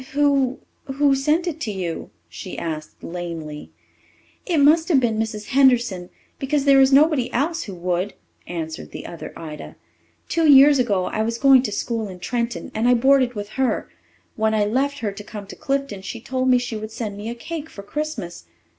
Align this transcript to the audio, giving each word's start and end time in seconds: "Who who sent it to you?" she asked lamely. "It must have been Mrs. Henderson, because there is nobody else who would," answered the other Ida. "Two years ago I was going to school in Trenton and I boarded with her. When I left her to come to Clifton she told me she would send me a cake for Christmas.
"Who 0.13 0.57
who 0.85 1.13
sent 1.13 1.45
it 1.45 1.59
to 1.59 1.71
you?" 1.71 2.09
she 2.27 2.57
asked 2.57 3.03
lamely. 3.03 3.69
"It 4.47 4.57
must 4.57 4.89
have 4.89 4.99
been 4.99 5.19
Mrs. 5.19 5.49
Henderson, 5.49 6.09
because 6.39 6.65
there 6.65 6.81
is 6.81 6.91
nobody 6.91 7.31
else 7.31 7.65
who 7.65 7.75
would," 7.75 8.15
answered 8.47 8.89
the 8.93 9.05
other 9.05 9.31
Ida. 9.37 9.75
"Two 10.27 10.51
years 10.51 10.79
ago 10.79 11.05
I 11.05 11.21
was 11.21 11.37
going 11.37 11.61
to 11.61 11.71
school 11.71 12.07
in 12.07 12.17
Trenton 12.17 12.71
and 12.73 12.89
I 12.89 12.95
boarded 12.95 13.35
with 13.35 13.49
her. 13.49 13.91
When 14.35 14.55
I 14.55 14.65
left 14.65 14.97
her 15.01 15.11
to 15.11 15.23
come 15.23 15.45
to 15.45 15.55
Clifton 15.55 16.01
she 16.01 16.19
told 16.19 16.49
me 16.49 16.57
she 16.57 16.75
would 16.77 16.89
send 16.89 17.15
me 17.15 17.29
a 17.29 17.35
cake 17.35 17.69
for 17.69 17.83
Christmas. 17.83 18.45